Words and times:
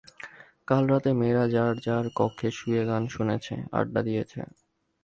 কাল 0.67 0.83
রাতে 0.91 1.11
মেয়েরা 1.19 1.43
যার 1.55 1.73
যার 1.85 2.05
কক্ষে 2.15 2.49
শুয়ে 2.57 2.83
গান 2.85 3.03
শুনেছে, 3.07 3.55
আড্ডা 3.71 4.01
দিয়েছে। 4.07 4.39